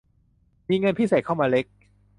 [0.69, 1.65] มีเงินพิเศษเข้ามาเล็ก